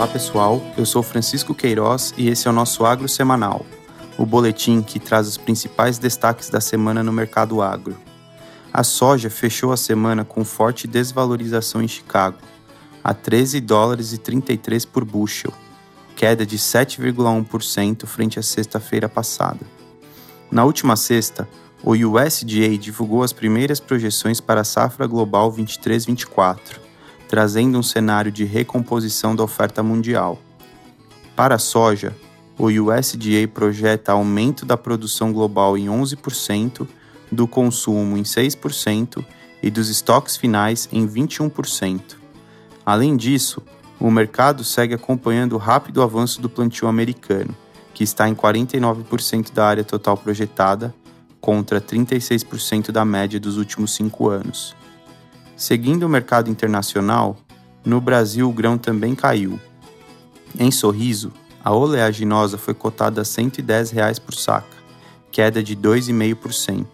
Olá 0.00 0.08
pessoal, 0.08 0.62
eu 0.78 0.86
sou 0.86 1.02
Francisco 1.02 1.54
Queiroz 1.54 2.14
e 2.16 2.30
esse 2.30 2.48
é 2.48 2.50
o 2.50 2.54
nosso 2.54 2.86
Agro 2.86 3.06
Semanal, 3.06 3.66
o 4.16 4.24
boletim 4.24 4.80
que 4.80 4.98
traz 4.98 5.28
os 5.28 5.36
principais 5.36 5.98
destaques 5.98 6.48
da 6.48 6.58
semana 6.58 7.02
no 7.02 7.12
mercado 7.12 7.60
agro. 7.60 7.94
A 8.72 8.82
soja 8.82 9.28
fechou 9.28 9.74
a 9.74 9.76
semana 9.76 10.24
com 10.24 10.42
forte 10.42 10.88
desvalorização 10.88 11.82
em 11.82 11.86
Chicago, 11.86 12.38
a 13.04 13.12
13 13.12 13.60
dólares 13.60 14.14
e 14.14 14.16
33 14.16 14.86
por 14.86 15.04
bushel, 15.04 15.52
queda 16.16 16.46
de 16.46 16.56
7,1% 16.56 18.06
frente 18.06 18.38
à 18.38 18.42
sexta-feira 18.42 19.06
passada. 19.06 19.60
Na 20.50 20.64
última 20.64 20.96
sexta, 20.96 21.46
o 21.84 21.90
USDA 21.90 22.78
divulgou 22.78 23.22
as 23.22 23.34
primeiras 23.34 23.78
projeções 23.78 24.40
para 24.40 24.62
a 24.62 24.64
safra 24.64 25.06
global 25.06 25.52
23-24 25.52 26.88
trazendo 27.30 27.78
um 27.78 27.82
cenário 27.82 28.32
de 28.32 28.44
recomposição 28.44 29.36
da 29.36 29.44
oferta 29.44 29.84
mundial. 29.84 30.36
Para 31.36 31.54
a 31.54 31.58
soja, 31.60 32.12
o 32.58 32.64
USDA 32.64 33.46
projeta 33.54 34.10
aumento 34.10 34.66
da 34.66 34.76
produção 34.76 35.32
global 35.32 35.78
em 35.78 35.86
11%, 35.86 36.88
do 37.30 37.46
consumo 37.46 38.16
em 38.16 38.24
6% 38.24 39.24
e 39.62 39.70
dos 39.70 39.88
estoques 39.88 40.36
finais 40.36 40.88
em 40.90 41.06
21%. 41.06 42.16
Além 42.84 43.16
disso, 43.16 43.62
o 44.00 44.10
mercado 44.10 44.64
segue 44.64 44.94
acompanhando 44.94 45.52
o 45.52 45.58
rápido 45.58 46.02
avanço 46.02 46.42
do 46.42 46.50
plantio 46.50 46.88
americano, 46.88 47.54
que 47.94 48.02
está 48.02 48.28
em 48.28 48.34
49% 48.34 49.52
da 49.52 49.68
área 49.68 49.84
total 49.84 50.16
projetada, 50.16 50.92
contra 51.40 51.80
36% 51.80 52.90
da 52.90 53.04
média 53.04 53.38
dos 53.38 53.56
últimos 53.56 53.94
cinco 53.94 54.28
anos. 54.28 54.74
Seguindo 55.60 56.04
o 56.04 56.08
mercado 56.08 56.48
internacional, 56.48 57.36
no 57.84 58.00
Brasil 58.00 58.48
o 58.48 58.52
grão 58.52 58.78
também 58.78 59.14
caiu. 59.14 59.60
Em 60.58 60.70
Sorriso, 60.70 61.30
a 61.62 61.70
oleaginosa 61.70 62.56
foi 62.56 62.72
cotada 62.72 63.20
a 63.20 63.26
110 63.26 63.90
reais 63.90 64.18
por 64.18 64.32
saca, 64.32 64.78
queda 65.30 65.62
de 65.62 65.76
2,5%. 65.76 66.86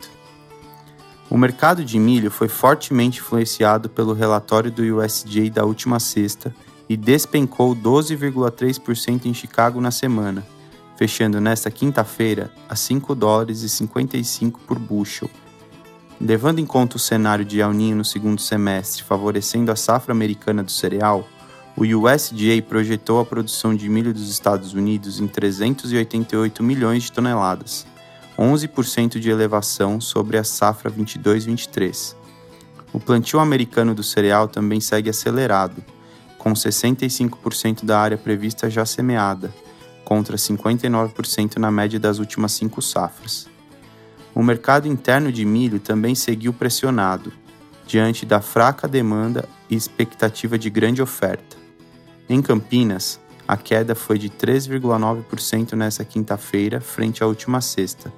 O 1.31 1.39
mercado 1.39 1.84
de 1.84 1.97
milho 1.97 2.28
foi 2.28 2.48
fortemente 2.48 3.20
influenciado 3.20 3.89
pelo 3.89 4.12
relatório 4.12 4.73
do 4.73 4.83
USDA 4.83 5.48
da 5.48 5.64
última 5.64 6.01
sexta 6.01 6.53
e 6.89 6.97
despencou 6.97 7.73
12,3% 7.73 9.27
em 9.27 9.33
Chicago 9.33 9.80
na 9.80 9.92
semana, 9.92 10.45
fechando 10.97 11.41
nesta 11.41 11.70
quinta-feira 11.70 12.51
a 12.69 12.75
5 12.75 13.14
dólares 13.14 13.62
e 13.62 13.69
55 13.69 14.58
por 14.67 14.77
bushel, 14.77 15.30
Levando 16.20 16.61
em 16.61 16.67
conta 16.67 16.97
o 16.97 16.98
cenário 16.98 17.45
de 17.45 17.61
El 17.61 17.75
Niño 17.75 17.97
no 17.97 18.05
segundo 18.05 18.41
semestre 18.41 19.03
favorecendo 19.03 19.70
a 19.70 19.77
safra 19.77 20.12
americana 20.12 20.62
do 20.62 20.70
cereal, 20.70 21.28
o 21.77 21.83
USDA 21.83 22.62
projetou 22.67 23.20
a 23.20 23.25
produção 23.25 23.75
de 23.75 23.86
milho 23.86 24.14
dos 24.14 24.31
Estados 24.31 24.73
Unidos 24.73 25.20
em 25.20 25.27
388 25.27 26.62
milhões 26.62 27.03
de 27.03 27.12
toneladas, 27.12 27.86
11% 28.39 29.20
de 29.20 29.28
elevação 29.28 30.00
sobre 30.00 30.39
a 30.39 30.45
safra 30.45 30.91
22-23. 30.91 32.17
O 32.95 32.98
plantio 32.98 33.39
americano 33.39 33.95
do 33.95 34.03
cereal 34.03 34.48
também 34.48 34.80
segue 34.80 35.11
acelerado, 35.11 35.84
com 36.39 36.55
65% 36.55 37.84
da 37.84 38.01
área 38.01 38.17
prevista 38.17 38.70
já 38.70 38.86
semeada, 38.86 39.55
contra 40.03 40.39
59% 40.39 41.58
na 41.58 41.70
média 41.70 42.01
das 42.01 42.19
últimas 42.19 42.53
cinco 42.53 42.80
safras 42.80 43.55
o 44.37 44.42
mercado 44.42 44.87
interno 44.87 45.33
de 45.33 45.45
milho 45.47 45.81
também 45.81 46.15
seguiu 46.15 46.53
pressionado, 46.53 47.33
diante 47.87 48.27
da 48.27 48.42
fraca 48.42 48.87
demanda 48.87 49.48
e 49.70 49.75
expectativa 49.75 50.59
de 50.59 50.69
grande 50.69 51.01
oferta. 51.01 51.56
Em 52.29 52.42
Campinas, 52.42 53.19
a 53.48 53.57
queda 53.57 53.95
foi 53.95 54.19
de 54.19 54.29
3,9% 54.29 55.73
nesta 55.73 56.05
quinta-feira, 56.05 56.83
frente 56.83 57.23
à 57.23 57.27
última 57.27 57.63
sexta, 57.63 58.13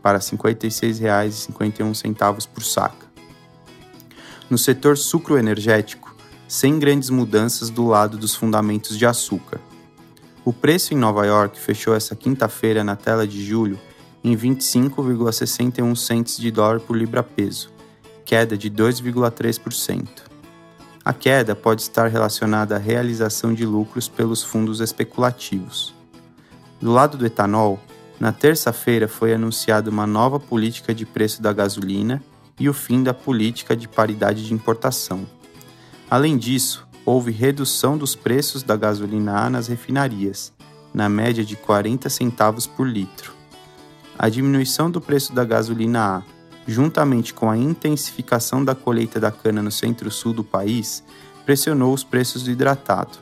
para 0.00 0.18
R$ 0.18 0.24
56,51 0.24 2.46
por 2.46 2.62
saca. 2.62 3.04
No 4.48 4.56
setor 4.56 4.96
sucroenergético, 4.96 6.14
sem 6.46 6.78
grandes 6.78 7.10
mudanças 7.10 7.70
do 7.70 7.88
lado 7.88 8.16
dos 8.16 8.36
fundamentos 8.36 8.96
de 8.96 9.04
açúcar. 9.04 9.60
O 10.44 10.52
preço 10.52 10.94
em 10.94 10.96
Nova 10.96 11.26
York 11.26 11.58
fechou 11.58 11.92
essa 11.92 12.14
quinta-feira 12.14 12.84
na 12.84 12.94
tela 12.94 13.26
de 13.26 13.44
julho 13.44 13.80
em 14.26 14.36
25,61 14.36 15.94
centes 15.94 16.36
de 16.36 16.50
dólar 16.50 16.80
por 16.80 16.96
libra-peso, 16.96 17.70
queda 18.24 18.58
de 18.58 18.68
2,3%. 18.68 20.04
A 21.04 21.12
queda 21.12 21.54
pode 21.54 21.82
estar 21.82 22.08
relacionada 22.08 22.74
à 22.74 22.78
realização 22.78 23.54
de 23.54 23.64
lucros 23.64 24.08
pelos 24.08 24.42
fundos 24.42 24.80
especulativos. 24.80 25.94
Do 26.80 26.90
lado 26.90 27.16
do 27.16 27.24
etanol, 27.24 27.78
na 28.18 28.32
terça-feira 28.32 29.06
foi 29.06 29.32
anunciada 29.32 29.90
uma 29.90 30.08
nova 30.08 30.40
política 30.40 30.92
de 30.92 31.06
preço 31.06 31.40
da 31.40 31.52
gasolina 31.52 32.20
e 32.58 32.68
o 32.68 32.74
fim 32.74 33.04
da 33.04 33.14
política 33.14 33.76
de 33.76 33.86
paridade 33.86 34.44
de 34.44 34.52
importação. 34.52 35.24
Além 36.10 36.36
disso, 36.36 36.84
houve 37.04 37.30
redução 37.30 37.96
dos 37.96 38.16
preços 38.16 38.64
da 38.64 38.74
gasolina 38.74 39.38
A 39.38 39.48
nas 39.48 39.68
refinarias, 39.68 40.52
na 40.92 41.08
média 41.08 41.44
de 41.44 41.54
40 41.54 42.10
centavos 42.10 42.66
por 42.66 42.88
litro. 42.88 43.35
A 44.18 44.30
diminuição 44.30 44.90
do 44.90 44.98
preço 45.00 45.34
da 45.34 45.44
gasolina 45.44 46.16
A, 46.16 46.22
juntamente 46.66 47.34
com 47.34 47.50
a 47.50 47.56
intensificação 47.56 48.64
da 48.64 48.74
colheita 48.74 49.20
da 49.20 49.30
cana 49.30 49.62
no 49.62 49.70
centro-sul 49.70 50.32
do 50.32 50.42
país, 50.42 51.04
pressionou 51.44 51.92
os 51.92 52.02
preços 52.02 52.42
do 52.42 52.50
hidratado. 52.50 53.18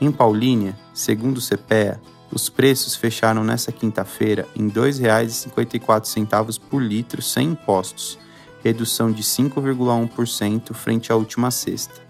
Em 0.00 0.10
Paulínia, 0.10 0.76
segundo 0.92 1.38
o 1.38 1.40
CPEA, 1.40 2.00
os 2.32 2.48
preços 2.48 2.96
fecharam 2.96 3.44
nesta 3.44 3.70
quinta-feira 3.70 4.48
em 4.56 4.66
R$ 4.66 4.74
2,54 4.74 6.60
por 6.68 6.82
litro 6.82 7.22
sem 7.22 7.50
impostos, 7.50 8.18
redução 8.64 9.12
de 9.12 9.22
5,1% 9.22 10.74
frente 10.74 11.12
à 11.12 11.16
última 11.16 11.50
sexta. 11.50 12.00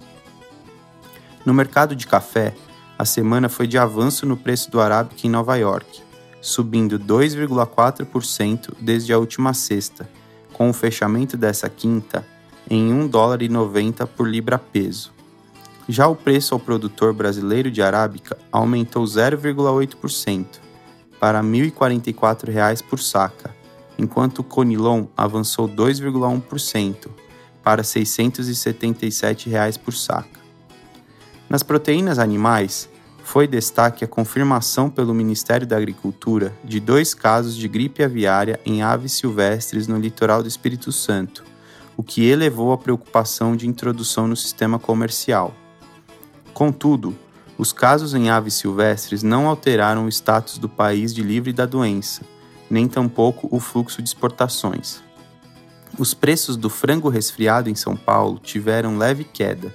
No 1.44 1.52
mercado 1.52 1.94
de 1.94 2.06
café, 2.06 2.54
a 2.98 3.04
semana 3.04 3.48
foi 3.48 3.66
de 3.66 3.76
avanço 3.78 4.24
no 4.26 4.36
preço 4.36 4.70
do 4.70 4.80
arábica 4.80 5.26
em 5.26 5.30
Nova 5.30 5.56
York, 5.56 6.02
subindo 6.40 6.98
2,4% 6.98 8.74
desde 8.80 9.12
a 9.12 9.18
última 9.18 9.52
sexta, 9.54 10.08
com 10.52 10.70
o 10.70 10.72
fechamento 10.72 11.36
dessa 11.36 11.68
quinta 11.68 12.26
em 12.68 12.92
1 12.92 13.08
dólar 13.08 13.42
e 13.42 13.48
90 13.48 14.06
por 14.06 14.28
libra 14.28 14.58
peso. 14.58 15.12
Já 15.88 16.06
o 16.06 16.14
preço 16.14 16.54
ao 16.54 16.60
produtor 16.60 17.12
brasileiro 17.12 17.70
de 17.70 17.82
arábica 17.82 18.38
aumentou 18.52 19.04
0,8% 19.04 20.46
para 21.18 21.40
R$ 21.40 21.46
1.044 21.46 22.82
por 22.84 22.98
saca, 23.00 23.54
enquanto 23.98 24.40
o 24.40 24.44
Conilon 24.44 25.06
avançou 25.16 25.68
2,1% 25.68 27.08
para 27.62 27.82
R$ 27.82 27.88
677 27.88 29.50
por 29.84 29.94
saca. 29.94 30.40
Nas 31.48 31.62
proteínas 31.62 32.18
animais, 32.18 32.89
foi 33.22 33.46
destaque 33.46 34.04
a 34.04 34.08
confirmação 34.08 34.90
pelo 34.90 35.14
Ministério 35.14 35.66
da 35.66 35.76
Agricultura 35.76 36.52
de 36.64 36.80
dois 36.80 37.14
casos 37.14 37.56
de 37.56 37.68
gripe 37.68 38.02
aviária 38.02 38.58
em 38.64 38.82
aves 38.82 39.12
silvestres 39.12 39.86
no 39.86 39.98
litoral 39.98 40.42
do 40.42 40.48
Espírito 40.48 40.90
Santo, 40.90 41.44
o 41.96 42.02
que 42.02 42.24
elevou 42.24 42.72
a 42.72 42.78
preocupação 42.78 43.54
de 43.54 43.68
introdução 43.68 44.26
no 44.26 44.36
sistema 44.36 44.78
comercial. 44.78 45.54
Contudo, 46.52 47.16
os 47.56 47.72
casos 47.72 48.14
em 48.14 48.30
aves 48.30 48.54
silvestres 48.54 49.22
não 49.22 49.46
alteraram 49.46 50.06
o 50.06 50.08
status 50.08 50.58
do 50.58 50.68
país 50.68 51.14
de 51.14 51.22
livre 51.22 51.52
da 51.52 51.66
doença, 51.66 52.22
nem 52.70 52.88
tampouco 52.88 53.48
o 53.50 53.60
fluxo 53.60 54.00
de 54.00 54.08
exportações. 54.08 55.02
Os 55.98 56.14
preços 56.14 56.56
do 56.56 56.70
frango 56.70 57.08
resfriado 57.08 57.68
em 57.68 57.74
São 57.74 57.96
Paulo 57.96 58.38
tiveram 58.42 58.96
leve 58.96 59.24
queda, 59.24 59.74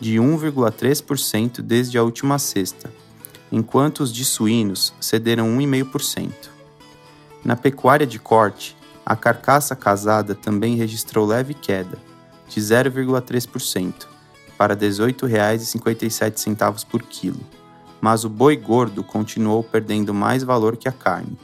de 0.00 0.16
1,3% 0.16 1.62
desde 1.62 1.98
a 1.98 2.02
última 2.02 2.38
sexta, 2.38 2.90
enquanto 3.50 4.00
os 4.00 4.12
de 4.12 4.22
suínos 4.24 4.92
cederam 5.00 5.48
1,5%. 5.56 6.30
Na 7.44 7.56
pecuária 7.56 8.06
de 8.06 8.18
corte, 8.18 8.76
a 9.04 9.14
carcaça 9.14 9.76
casada 9.76 10.34
também 10.34 10.74
registrou 10.74 11.26
leve 11.26 11.52
queda, 11.54 11.98
de 12.48 12.60
0,3%, 12.60 14.06
para 14.58 14.74
R$ 14.74 14.80
18,57 14.80 16.86
por 16.86 17.02
quilo, 17.02 17.40
mas 18.00 18.24
o 18.24 18.28
boi 18.28 18.56
gordo 18.56 19.04
continuou 19.04 19.62
perdendo 19.62 20.12
mais 20.12 20.42
valor 20.42 20.76
que 20.76 20.88
a 20.88 20.92
carne. 20.92 21.38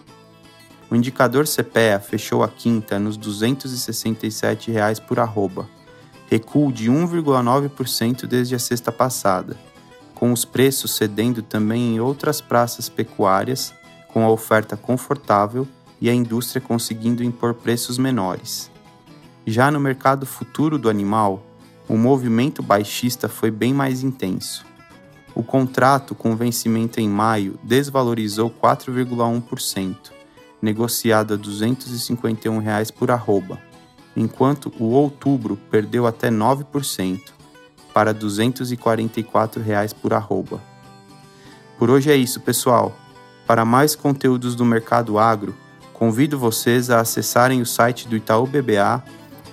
O 0.91 0.97
indicador 0.97 1.47
CPEA 1.47 2.01
fechou 2.01 2.43
a 2.43 2.49
quinta 2.49 2.99
nos 2.99 3.17
267 3.17 4.71
reais 4.71 5.01
por 5.01 5.19
arroba, 5.19 5.67
recuo 6.32 6.73
de 6.73 6.90
1,9% 6.90 8.26
desde 8.26 8.55
a 8.55 8.58
sexta 8.58 8.90
passada, 8.90 9.55
com 10.14 10.32
os 10.32 10.46
preços 10.46 10.96
cedendo 10.96 11.43
também 11.43 11.94
em 11.94 12.00
outras 12.00 12.40
praças 12.40 12.88
pecuárias, 12.88 13.75
com 14.08 14.25
a 14.25 14.31
oferta 14.31 14.75
confortável 14.75 15.69
e 16.00 16.08
a 16.08 16.14
indústria 16.14 16.58
conseguindo 16.58 17.23
impor 17.23 17.52
preços 17.52 17.99
menores. 17.99 18.70
Já 19.46 19.70
no 19.70 19.79
mercado 19.79 20.25
futuro 20.25 20.79
do 20.79 20.88
animal, 20.88 21.44
o 21.87 21.99
movimento 21.99 22.62
baixista 22.62 23.29
foi 23.29 23.50
bem 23.50 23.75
mais 23.75 24.02
intenso. 24.02 24.64
O 25.34 25.43
contrato 25.43 26.14
com 26.14 26.34
vencimento 26.34 26.99
em 26.99 27.11
maio 27.11 27.58
desvalorizou 27.62 28.50
4,1%, 28.50 29.96
negociado 30.62 31.34
a 31.34 31.37
251 31.37 32.56
reais 32.56 32.90
por 32.90 33.11
arroba, 33.11 33.61
enquanto 34.17 34.73
o 34.79 34.91
outubro 34.91 35.56
perdeu 35.70 36.06
até 36.06 36.31
9%, 36.31 37.20
para 37.93 38.12
244 38.12 39.62
reais 39.62 39.93
por 39.93 40.14
arroba. 40.14 40.61
Por 41.79 41.91
hoje 41.91 42.11
é 42.11 42.17
isso, 42.17 42.41
pessoal. 42.41 42.97
Para 43.47 43.64
mais 43.64 43.94
conteúdos 43.94 44.55
do 44.55 44.64
mercado 44.64 45.19
agro, 45.19 45.55
convido 45.93 46.38
vocês 46.38 46.91
a 46.91 47.00
acessarem 47.00 47.61
o 47.61 47.67
site 47.67 48.09
do 48.09 48.17
Itaú 48.17 48.47
BBA, 48.47 49.03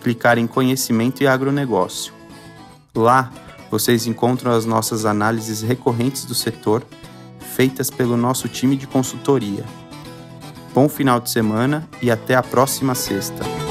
clicar 0.01 0.37
em 0.37 0.47
Conhecimento 0.47 1.21
e 1.21 1.27
Agronegócio. 1.27 2.13
Lá, 2.95 3.31
vocês 3.69 4.07
encontram 4.07 4.51
as 4.51 4.65
nossas 4.65 5.05
análises 5.05 5.61
recorrentes 5.61 6.25
do 6.25 6.33
setor, 6.33 6.83
feitas 7.39 7.89
pelo 7.89 8.15
nosso 8.15 8.47
time 8.47 8.75
de 8.75 8.87
consultoria. 8.87 9.63
Bom 10.73 10.87
final 10.87 11.19
de 11.19 11.29
semana 11.29 11.87
e 12.01 12.09
até 12.09 12.35
a 12.35 12.43
próxima 12.43 12.95
sexta. 12.95 13.68